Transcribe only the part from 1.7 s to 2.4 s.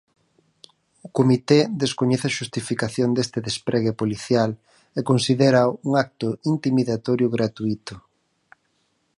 descoñece a